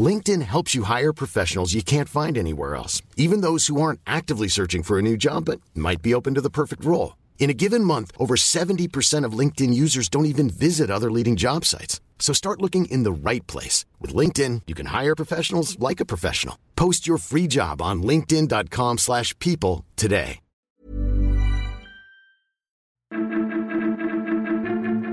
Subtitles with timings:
[0.00, 4.48] LinkedIn helps you hire professionals you can't find anywhere else, even those who aren't actively
[4.48, 7.16] searching for a new job but might be open to the perfect role.
[7.40, 11.64] In a given month, over 70% of LinkedIn users don't even visit other leading job
[11.64, 12.00] sites.
[12.20, 13.84] So start looking in the right place.
[13.98, 16.56] With LinkedIn, you can hire professionals like a professional.
[16.76, 20.40] Post your free job on linkedin.com slash people today.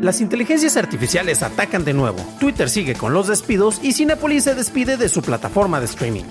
[0.01, 4.95] Las inteligencias artificiales atacan de nuevo, Twitter sigue con los despidos y Cinepolis se despide
[4.95, 6.23] de su plataforma de streaming.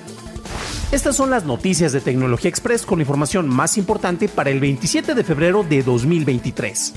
[0.92, 5.24] Estas son las noticias de Tecnología Express con información más importante para el 27 de
[5.24, 6.94] febrero de 2023.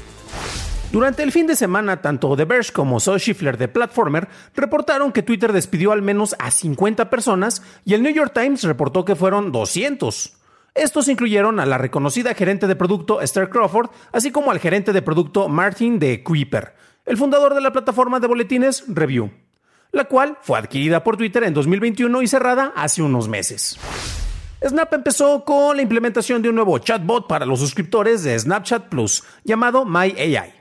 [0.92, 5.24] Durante el fin de semana, tanto The Verge como Zoe Schifler de Platformer reportaron que
[5.24, 9.52] Twitter despidió al menos a 50 personas y el New York Times reportó que fueron
[9.52, 10.39] 200.
[10.76, 15.02] Estos incluyeron a la reconocida gerente de producto Esther Crawford, así como al gerente de
[15.02, 16.74] producto Martin de Kuiper,
[17.06, 19.32] el fundador de la plataforma de boletines Review,
[19.92, 23.80] la cual fue adquirida por Twitter en 2021 y cerrada hace unos meses.
[24.66, 29.24] Snap empezó con la implementación de un nuevo chatbot para los suscriptores de Snapchat Plus,
[29.46, 30.59] llamado MyAI.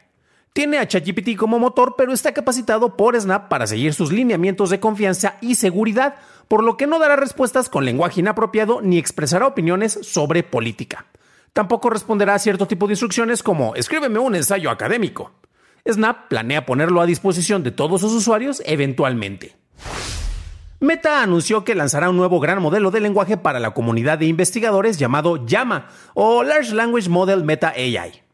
[0.58, 4.80] Tiene a ChatGPT como motor, pero está capacitado por Snap para seguir sus lineamientos de
[4.80, 6.16] confianza y seguridad,
[6.48, 11.06] por lo que no dará respuestas con lenguaje inapropiado ni expresará opiniones sobre política.
[11.52, 15.30] Tampoco responderá a cierto tipo de instrucciones como escríbeme un ensayo académico.
[15.88, 19.54] Snap planea ponerlo a disposición de todos sus usuarios eventualmente.
[20.80, 24.98] Meta anunció que lanzará un nuevo gran modelo de lenguaje para la comunidad de investigadores
[24.98, 28.27] llamado Llama o Large Language Model Meta AI.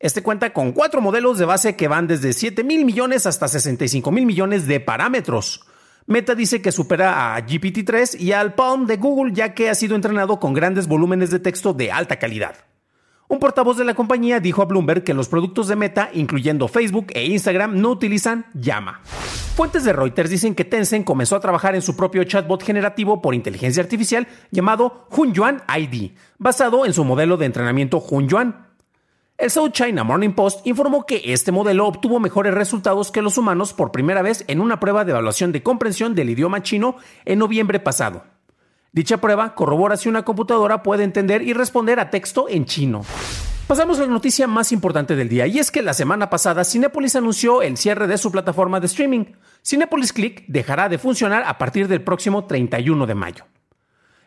[0.00, 4.12] Este cuenta con cuatro modelos de base que van desde 7 mil millones hasta 65
[4.12, 5.64] mil millones de parámetros.
[6.06, 9.96] Meta dice que supera a GPT-3 y al Palm de Google ya que ha sido
[9.96, 12.54] entrenado con grandes volúmenes de texto de alta calidad.
[13.26, 17.08] Un portavoz de la compañía dijo a Bloomberg que los productos de Meta, incluyendo Facebook
[17.14, 19.00] e Instagram, no utilizan llama.
[19.56, 23.34] Fuentes de Reuters dicen que Tencent comenzó a trabajar en su propio chatbot generativo por
[23.34, 28.67] inteligencia artificial llamado Hunyuan ID, basado en su modelo de entrenamiento Hunyuan.
[29.38, 33.72] El South China Morning Post informó que este modelo obtuvo mejores resultados que los humanos
[33.72, 37.78] por primera vez en una prueba de evaluación de comprensión del idioma chino en noviembre
[37.78, 38.24] pasado.
[38.90, 43.04] Dicha prueba corrobora si una computadora puede entender y responder a texto en chino.
[43.68, 47.14] Pasamos a la noticia más importante del día, y es que la semana pasada Cinepolis
[47.14, 49.24] anunció el cierre de su plataforma de streaming.
[49.64, 53.44] Cinepolis Click dejará de funcionar a partir del próximo 31 de mayo.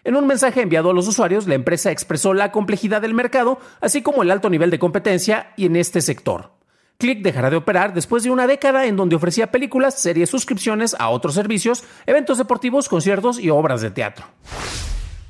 [0.03, 4.01] En un mensaje enviado a los usuarios, la empresa expresó la complejidad del mercado, así
[4.01, 6.51] como el alto nivel de competencia en este sector.
[6.97, 11.09] Click dejará de operar después de una década en donde ofrecía películas, series, suscripciones a
[11.09, 14.25] otros servicios, eventos deportivos, conciertos y obras de teatro.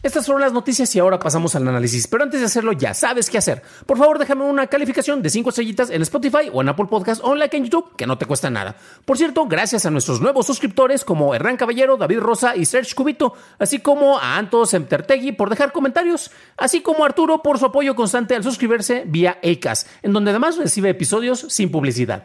[0.03, 2.07] Estas fueron las noticias y ahora pasamos al análisis.
[2.07, 3.61] Pero antes de hacerlo, ya sabes qué hacer.
[3.85, 7.33] Por favor, déjame una calificación de 5 estrellitas en Spotify o en Apple Podcast o
[7.33, 8.75] en like en YouTube, que no te cuesta nada.
[9.05, 13.35] Por cierto, gracias a nuestros nuevos suscriptores como Hernán Caballero, David Rosa y Serge Cubito,
[13.59, 17.93] así como a Antos Emtertegui por dejar comentarios, así como a Arturo por su apoyo
[17.93, 22.23] constante al suscribirse vía ACAS, en donde además recibe episodios sin publicidad.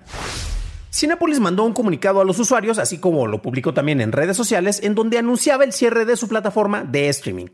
[0.90, 4.80] Cinepolis mandó un comunicado a los usuarios, así como lo publicó también en redes sociales,
[4.82, 7.48] en donde anunciaba el cierre de su plataforma de streaming.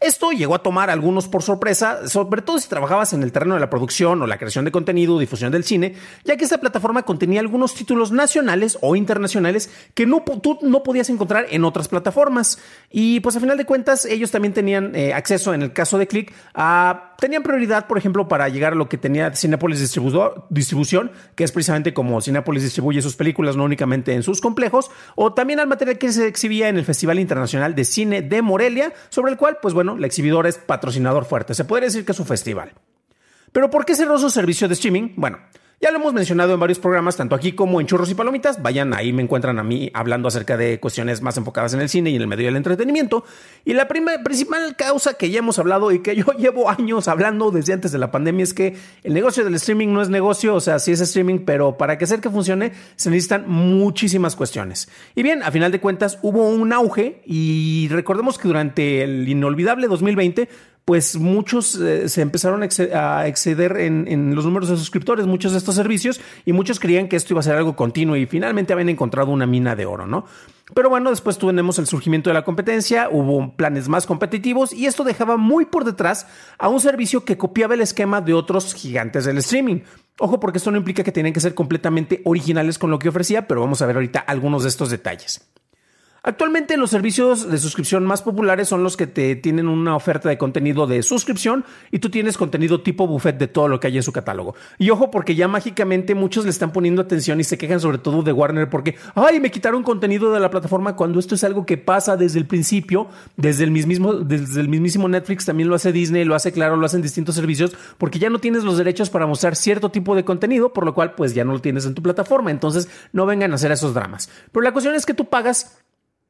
[0.00, 3.60] Esto llegó a tomar algunos por sorpresa, sobre todo si trabajabas en el terreno de
[3.60, 7.04] la producción o la creación de contenido o difusión del cine, ya que esta plataforma
[7.04, 10.06] contenía algunos títulos nacionales o internacionales que
[10.42, 12.58] tú no podías encontrar en otras plataformas.
[12.90, 16.06] Y pues a final de cuentas ellos también tenían eh, acceso, en el caso de
[16.06, 17.12] Click, a...
[17.18, 21.94] Tenían prioridad, por ejemplo, para llegar a lo que tenía Cinepolis Distribución, que es precisamente
[21.94, 26.12] como Cinepolis distribuye sus películas, no únicamente en sus complejos, o también al material que
[26.12, 29.85] se exhibía en el Festival Internacional de Cine de Morelia, sobre el cual, pues bueno,
[29.94, 31.54] la exhibidora es patrocinador fuerte.
[31.54, 32.72] Se podría decir que es su festival.
[33.52, 35.10] Pero ¿por qué cerró su servicio de streaming?
[35.16, 35.38] Bueno,
[35.78, 38.62] ya lo hemos mencionado en varios programas, tanto aquí como en Churros y Palomitas.
[38.62, 42.08] Vayan, ahí me encuentran a mí hablando acerca de cuestiones más enfocadas en el cine
[42.08, 43.24] y en el medio del entretenimiento.
[43.64, 47.74] Y la principal causa que ya hemos hablado y que yo llevo años hablando desde
[47.74, 48.74] antes de la pandemia es que
[49.04, 52.06] el negocio del streaming no es negocio, o sea, sí es streaming, pero para que
[52.06, 54.88] sea que funcione se necesitan muchísimas cuestiones.
[55.14, 59.88] Y bien, a final de cuentas hubo un auge y recordemos que durante el inolvidable
[59.88, 60.48] 2020
[60.86, 65.74] pues muchos eh, se empezaron a exceder en, los números de suscriptores, muchos de estos
[65.74, 69.32] servicios, y muchos creían que esto iba a ser algo continuo y finalmente habían encontrado
[69.32, 70.26] una mina de oro, ¿no?
[70.74, 75.02] Pero bueno, después tuvimos el surgimiento de la competencia, hubo planes más competitivos y esto
[75.02, 79.38] dejaba muy por detrás a un servicio que copiaba el esquema de otros gigantes del
[79.38, 79.80] streaming.
[80.20, 83.48] Ojo porque esto no implica que tenían que ser completamente originales con lo que ofrecía,
[83.48, 85.50] pero vamos a ver ahorita algunos de estos detalles.
[86.28, 90.36] Actualmente los servicios de suscripción más populares son los que te tienen una oferta de
[90.36, 94.02] contenido de suscripción y tú tienes contenido tipo buffet de todo lo que hay en
[94.02, 94.56] su catálogo.
[94.76, 98.24] Y ojo porque ya mágicamente muchos le están poniendo atención y se quejan sobre todo
[98.24, 101.78] de Warner porque, ay, me quitaron contenido de la plataforma cuando esto es algo que
[101.78, 103.06] pasa desde el principio,
[103.36, 106.86] desde el mismísimo, desde el mismísimo Netflix también lo hace Disney, lo hace claro, lo
[106.86, 110.72] hacen distintos servicios porque ya no tienes los derechos para mostrar cierto tipo de contenido,
[110.72, 112.50] por lo cual pues ya no lo tienes en tu plataforma.
[112.50, 114.28] Entonces no vengan a hacer esos dramas.
[114.50, 115.85] Pero la cuestión es que tú pagas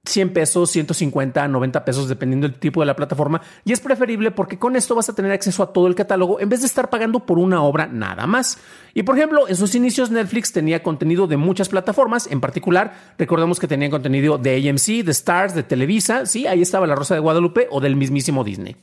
[0.06, 3.41] 100 pesos, 150, 90 pesos, dependiendo del tipo de la plataforma.
[3.64, 6.49] Y es preferible porque con esto vas a tener acceso a todo el catálogo en
[6.49, 8.58] vez de estar pagando por una obra nada más.
[8.94, 12.26] Y por ejemplo, en sus inicios Netflix tenía contenido de muchas plataformas.
[12.31, 16.26] En particular, recordemos que tenía contenido de AMC, de Stars, de Televisa.
[16.26, 18.76] Sí, ahí estaba La Rosa de Guadalupe o del mismísimo Disney.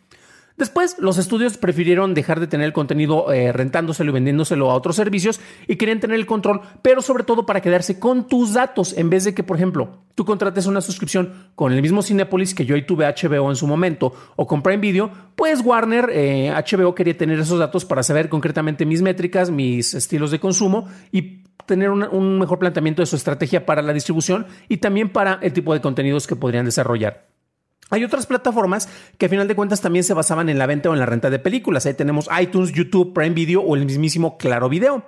[0.57, 4.95] Después, los estudios prefirieron dejar de tener el contenido eh, rentándoselo y vendiéndoselo a otros
[4.95, 9.09] servicios y querían tener el control, pero sobre todo para quedarse con tus datos, en
[9.09, 12.75] vez de que, por ejemplo, tú contrates una suscripción con el mismo Cinepolis que yo
[12.75, 17.17] y tuve HBO en su momento o con Prime Video, pues Warner, HBO eh, quería
[17.17, 22.39] tener esos datos para saber concretamente mis métricas, mis estilos de consumo y tener un
[22.39, 26.27] mejor planteamiento de su estrategia para la distribución y también para el tipo de contenidos
[26.27, 27.32] que podrían desarrollar.
[27.89, 30.93] Hay otras plataformas que a final de cuentas también se basaban en la venta o
[30.93, 31.85] en la renta de películas.
[31.85, 35.03] Ahí tenemos iTunes, YouTube, Prime Video o el mismísimo Claro Video.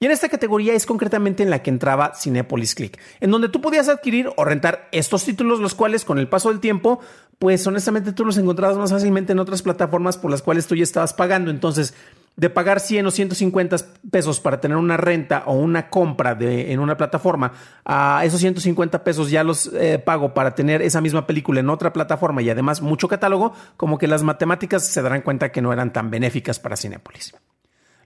[0.00, 3.60] Y en esta categoría es concretamente en la que entraba Cinepolis Click, en donde tú
[3.60, 7.00] podías adquirir o rentar estos títulos, los cuales con el paso del tiempo,
[7.38, 10.82] pues honestamente tú los encontrabas más fácilmente en otras plataformas por las cuales tú ya
[10.82, 11.50] estabas pagando.
[11.50, 11.94] Entonces,
[12.36, 13.76] de pagar 100 o 150
[14.10, 17.52] pesos para tener una renta o una compra de, en una plataforma,
[17.84, 21.92] a esos 150 pesos ya los eh, pago para tener esa misma película en otra
[21.92, 25.92] plataforma y además mucho catálogo, como que las matemáticas se darán cuenta que no eran
[25.92, 27.34] tan benéficas para Cinepolis.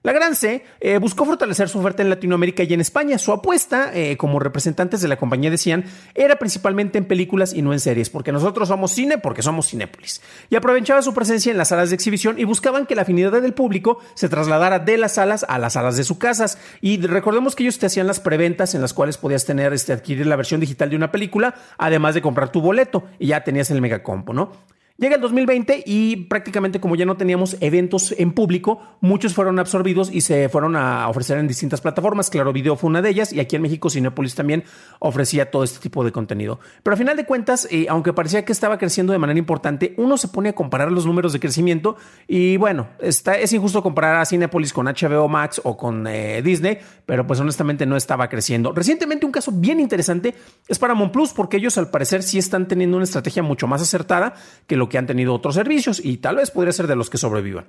[0.03, 3.17] La Gran C eh, buscó fortalecer su oferta en Latinoamérica y en España.
[3.17, 5.85] Su apuesta, eh, como representantes de la compañía decían,
[6.15, 10.21] era principalmente en películas y no en series, porque nosotros somos cine, porque somos Cinépolis.
[10.49, 13.53] Y aprovechaba su presencia en las salas de exhibición y buscaban que la afinidad del
[13.53, 16.57] público se trasladara de las salas a las salas de sus casas.
[16.81, 20.27] Y recordemos que ellos te hacían las preventas en las cuales podías tener, este, adquirir
[20.27, 23.81] la versión digital de una película, además de comprar tu boleto, y ya tenías el
[23.81, 24.51] megacompo, ¿no?
[24.99, 30.11] Llega el 2020 y prácticamente como ya no teníamos eventos en público, muchos fueron absorbidos
[30.11, 32.29] y se fueron a ofrecer en distintas plataformas.
[32.29, 34.65] Claro Video fue una de ellas y aquí en México Cinepolis también
[34.99, 36.59] ofrecía todo este tipo de contenido.
[36.83, 40.17] Pero a final de cuentas, eh, aunque parecía que estaba creciendo de manera importante, uno
[40.17, 41.95] se pone a comparar los números de crecimiento
[42.27, 46.77] y bueno, está, es injusto comparar a Cinepolis con HBO Max o con eh, Disney,
[47.05, 48.73] pero pues honestamente no estaba creciendo.
[48.73, 50.35] Recientemente un caso bien interesante
[50.67, 54.33] es para Plus porque ellos al parecer sí están teniendo una estrategia mucho más acertada
[54.67, 57.17] que lo que han tenido otros servicios y tal vez podría ser de los que
[57.17, 57.67] sobrevivan.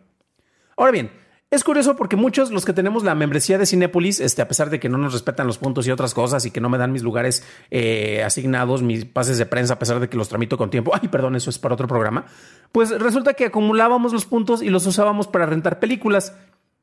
[0.77, 1.11] Ahora bien,
[1.51, 4.79] es curioso porque muchos, los que tenemos la membresía de Cinepolis, este, a pesar de
[4.79, 7.03] que no nos respetan los puntos y otras cosas y que no me dan mis
[7.03, 10.93] lugares eh, asignados, mis pases de prensa, a pesar de que los tramito con tiempo,
[11.01, 12.27] ay, perdón, eso es para otro programa,
[12.71, 16.37] pues resulta que acumulábamos los puntos y los usábamos para rentar películas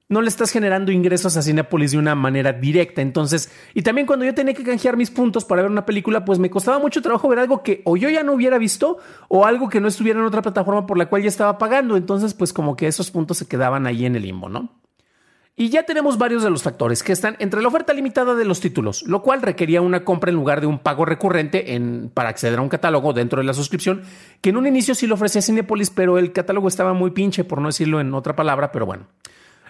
[0.09, 3.01] no le estás generando ingresos a Cinepolis de una manera directa.
[3.01, 6.39] Entonces, y también cuando yo tenía que canjear mis puntos para ver una película, pues
[6.39, 9.67] me costaba mucho trabajo ver algo que o yo ya no hubiera visto o algo
[9.69, 11.97] que no estuviera en otra plataforma por la cual ya estaba pagando.
[11.97, 14.69] Entonces, pues como que esos puntos se quedaban ahí en el limbo, ¿no?
[15.59, 18.59] Y ya tenemos varios de los factores que están entre la oferta limitada de los
[18.59, 22.59] títulos, lo cual requería una compra en lugar de un pago recurrente en, para acceder
[22.59, 24.03] a un catálogo dentro de la suscripción,
[24.39, 27.59] que en un inicio sí lo ofrecía Cinepolis, pero el catálogo estaba muy pinche, por
[27.59, 29.07] no decirlo en otra palabra, pero bueno.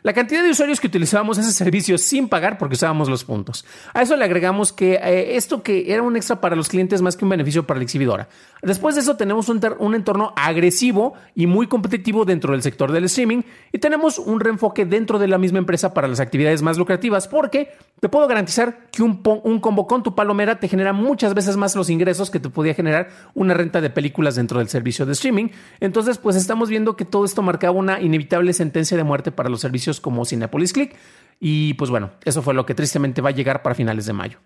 [0.03, 3.65] La cantidad de usuarios que utilizábamos ese servicio sin pagar porque usábamos los puntos.
[3.93, 7.17] A eso le agregamos que eh, esto que era un extra para los clientes más
[7.17, 8.27] que un beneficio para la exhibidora.
[8.61, 13.41] Después de eso tenemos un, entorno agresivo y muy competitivo dentro del sector del streaming
[13.71, 17.71] y tenemos un reenfoque dentro de la misma empresa para las actividades más lucrativas porque
[17.99, 21.75] te puedo garantizar que un, un combo con tu palomera te genera muchas veces más
[21.75, 25.49] los ingresos que te podía generar una renta de películas dentro del servicio de streaming.
[25.79, 29.61] Entonces pues estamos viendo que todo esto marcaba una inevitable sentencia de muerte para los
[29.61, 30.95] servicios como Cinepolis Click.
[31.39, 34.39] Y pues bueno, eso fue lo que tristemente va a llegar para finales de mayo.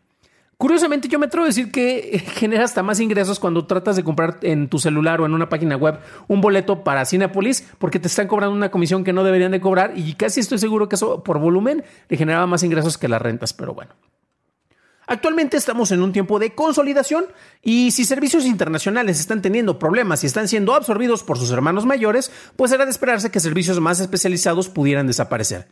[0.61, 4.37] Curiosamente, yo me atrevo a decir que genera hasta más ingresos cuando tratas de comprar
[4.43, 8.27] en tu celular o en una página web un boleto para Cinepolis, porque te están
[8.27, 11.39] cobrando una comisión que no deberían de cobrar y casi estoy seguro que eso por
[11.39, 13.93] volumen le generaba más ingresos que las rentas, pero bueno.
[15.11, 17.25] Actualmente estamos en un tiempo de consolidación
[17.61, 22.31] y si servicios internacionales están teniendo problemas y están siendo absorbidos por sus hermanos mayores,
[22.55, 25.67] pues era de esperarse que servicios más especializados pudieran desaparecer.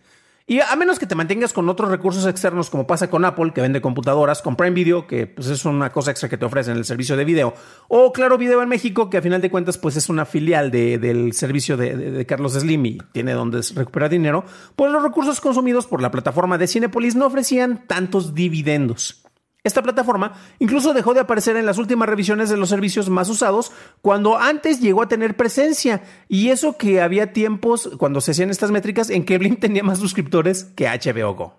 [0.46, 3.62] Y a menos que te mantengas con otros recursos externos, como pasa con Apple, que
[3.62, 6.84] vende computadoras, con Prime Video, que pues, es una cosa extra que te ofrecen el
[6.84, 7.53] servicio de video,
[7.88, 11.31] o Claro Video en México, que a final de cuentas pues es una filial del
[11.31, 14.43] servicio de, de, Carlos Slim y tiene donde recuperar dinero,
[14.75, 19.28] pues los recursos consumidos por la plataforma de Cinepolis no ofrecían tantos dividendos.
[19.69, 23.71] Esta plataforma incluso dejó de aparecer en las últimas revisiones de los servicios más usados
[24.01, 26.01] cuando antes llegó a tener presencia.
[26.27, 29.99] Y eso que había tiempos cuando se hacían estas métricas en que Blim tenía más
[29.99, 31.53] suscriptores que HBO Go.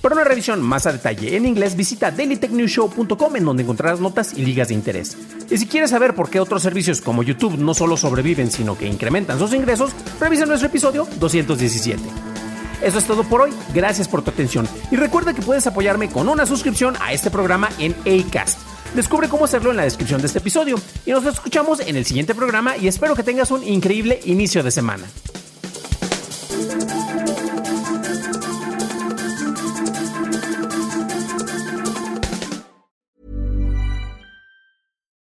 [0.00, 4.42] Para una revisión más a detalle en inglés, visita dailytechnewshow.com en donde encontrarás notas y
[4.42, 5.18] ligas de interés.
[5.50, 8.86] Y si quieres saber por qué otros servicios como YouTube no solo sobreviven, sino que
[8.86, 12.31] incrementan sus ingresos, revisa nuestro episodio 217.
[12.82, 13.52] Eso es todo por hoy.
[13.74, 14.68] Gracias por tu atención.
[14.90, 18.58] Y recuerda que puedes apoyarme con una suscripción a este programa en ACAST.
[18.94, 20.76] Descubre cómo hacerlo en la descripción de este episodio.
[21.06, 24.70] Y nos escuchamos en el siguiente programa y espero que tengas un increíble inicio de
[24.70, 25.04] semana.